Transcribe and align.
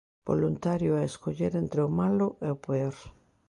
Voluntario 0.29 0.91
é 1.01 1.03
escoller 1.11 1.53
entre 1.63 1.79
o 1.87 1.93
malo 1.99 2.27
e 2.47 2.47
o 2.55 2.57
peor. 2.65 2.95